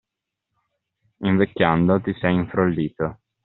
[1.19, 3.19] Invecchiando, ti sei infrollito.